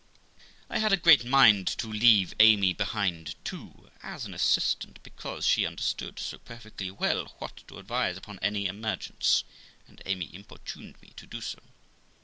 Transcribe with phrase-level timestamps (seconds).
[0.67, 5.63] I had a great mind to leave Amy behind too, as an assistant, because she
[5.63, 9.43] understood so perfectly well what to advise upon any emergence;
[9.87, 11.59] and Amy importuned me to do so.